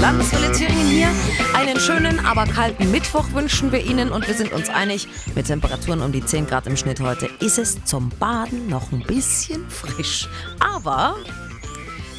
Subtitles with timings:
[0.00, 1.08] Landeswelle Thüringen hier.
[1.52, 6.00] Einen schönen, aber kalten Mittwoch wünschen wir Ihnen und wir sind uns einig, mit Temperaturen
[6.00, 10.26] um die 10 Grad im Schnitt heute ist es zum Baden noch ein bisschen frisch.
[10.58, 11.16] Aber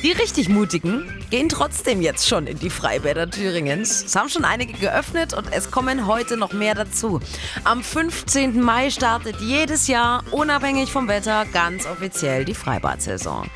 [0.04, 4.04] die richtig Mutigen gehen trotzdem jetzt schon in die Freibäder Thüringens.
[4.06, 7.20] Es haben schon einige geöffnet und es kommen heute noch mehr dazu.
[7.63, 8.62] Am 15.
[8.62, 13.48] Mai startet jedes Jahr, unabhängig vom Wetter, ganz offiziell die Freibad-Saison.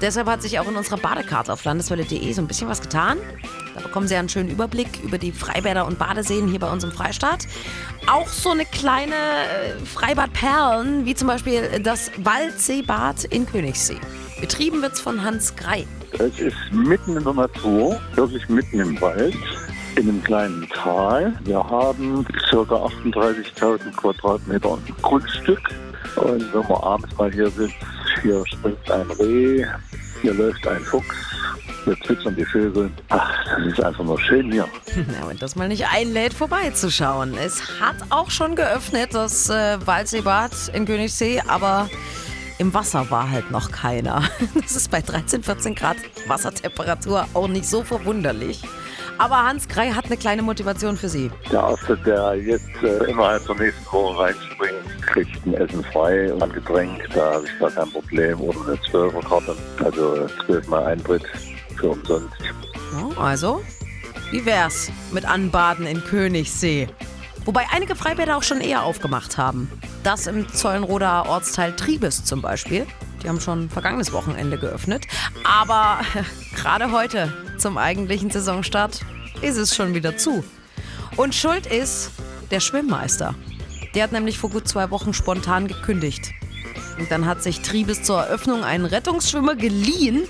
[0.00, 3.18] Deshalb hat sich auch in unserer Badekarte auf landeswelle.de so ein bisschen was getan.
[3.82, 7.46] Bekommen Sie einen schönen Überblick über die Freibäder und Badeseen hier bei uns im Freistaat.
[8.06, 13.98] Auch so eine kleine äh, Freibadperlen, wie zum Beispiel das Waldseebad in Königssee.
[14.40, 15.86] Betrieben wird es von Hans Grei.
[16.12, 19.36] Es ist mitten in der Natur, wirklich mitten im Wald,
[19.96, 21.34] in einem kleinen Tal.
[21.44, 22.56] Wir haben ca.
[22.56, 25.60] 38.000 Quadratmeter Grundstück.
[26.16, 27.74] Und wenn man abends mal hier sitzt,
[28.22, 29.64] hier springt ein Reh,
[30.22, 31.16] hier läuft ein Fuchs,
[31.84, 32.90] hier zwitschern die Vögel.
[33.08, 34.66] Ach, das ist einfach nur schön hier.
[34.96, 37.36] Na, wenn das mal nicht einlädt, vorbeizuschauen.
[37.38, 41.88] Es hat auch schon geöffnet, das äh, Waldseebad in Königssee, aber
[42.58, 44.22] im Wasser war halt noch keiner.
[44.54, 45.96] Das ist bei 13, 14 Grad
[46.26, 48.62] Wassertemperatur auch nicht so verwunderlich.
[49.20, 51.30] Aber Hans Krei hat eine kleine Motivation für Sie.
[51.52, 56.42] Der Erste, der jetzt äh, innerhalb der nächsten Woche reinspringt, kriegt ein Essen frei und
[56.42, 57.06] ein Getränk.
[57.14, 58.40] Da habe ich gar kein Problem.
[58.40, 59.56] Oder eine 12er Karte.
[59.84, 61.24] Also 12 Mal Eintritt
[61.80, 62.36] für umsonst.
[63.16, 63.62] Also,
[64.30, 66.88] wie wär's mit Anbaden in Königssee?
[67.44, 69.70] Wobei einige Freibäder auch schon eher aufgemacht haben.
[70.02, 72.86] Das im Zollenroder Ortsteil Triebes zum Beispiel.
[73.22, 75.06] Die haben schon vergangenes Wochenende geöffnet.
[75.44, 76.00] Aber
[76.54, 79.00] gerade heute, zum eigentlichen Saisonstart,
[79.42, 80.44] ist es schon wieder zu.
[81.16, 82.10] Und schuld ist
[82.50, 83.34] der Schwimmmeister.
[83.94, 86.32] Der hat nämlich vor gut zwei Wochen spontan gekündigt.
[86.98, 90.24] Und dann hat sich Triebes zur Eröffnung einen Rettungsschwimmer geliehen.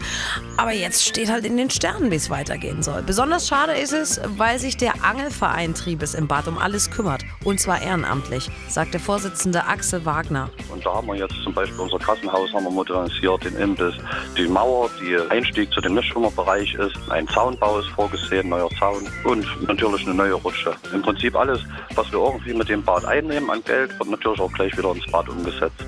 [0.56, 3.02] Aber jetzt steht halt in den Sternen, wie es weitergehen soll.
[3.02, 7.22] Besonders schade ist es, weil sich der Angelverein Triebes im Bad um alles kümmert.
[7.44, 10.50] Und zwar ehrenamtlich, sagt der Vorsitzende Axel Wagner.
[10.68, 13.94] Und da haben wir jetzt zum Beispiel unser Kassenhaus haben wir modernisiert, den Imbiss,
[14.36, 19.46] die Mauer, die Einstieg zu dem Nichtschwimmerbereich ist, ein Zaunbau ist vorgesehen, neuer Zaun und
[19.66, 20.74] natürlich eine neue Rutsche.
[20.92, 21.60] Im Prinzip alles,
[21.94, 25.10] was wir irgendwie mit dem Bad einnehmen an Geld, wird natürlich auch gleich wieder ins
[25.10, 25.84] Bad umgesetzt.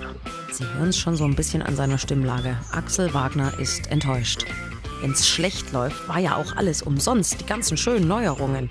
[0.53, 2.59] Sie hören es schon so ein bisschen an seiner Stimmlage.
[2.73, 4.45] Axel Wagner ist enttäuscht.
[5.01, 8.71] Wenn es schlecht läuft, war ja auch alles umsonst, die ganzen schönen Neuerungen.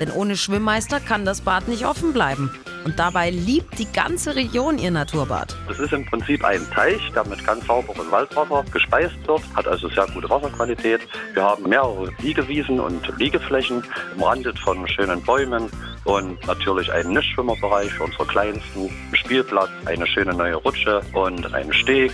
[0.00, 2.50] Denn ohne Schwimmmeister kann das Bad nicht offen bleiben.
[2.84, 5.54] Und dabei liebt die ganze Region ihr Naturbad.
[5.70, 9.88] Es ist im Prinzip ein Teich, der mit ganz sauberem Waldwasser gespeist wird, hat also
[9.90, 11.02] sehr gute Wasserqualität.
[11.34, 13.82] Wir haben mehrere Liegewiesen und Liegeflächen,
[14.16, 15.68] umrandet von schönen Bäumen
[16.04, 22.12] und natürlich einen Nichtschwimmerbereich für unsere Kleinsten, Spielplatz, eine schöne neue Rutsche und einen Steg.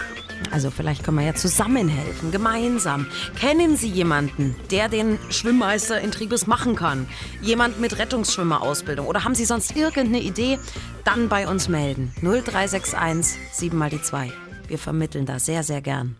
[0.50, 3.06] Also vielleicht können wir ja zusammenhelfen, gemeinsam.
[3.38, 7.06] Kennen Sie jemanden, der den Schwimmmeister in Triebes machen kann?
[7.40, 9.06] Jemand mit Rettungsschwimmerausbildung?
[9.06, 10.58] Oder haben Sie sonst irgendeine Idee?
[11.04, 12.12] Dann bei uns melden.
[12.20, 14.32] 0361 7 mal die 2.
[14.68, 16.16] Wir vermitteln da sehr, sehr gern.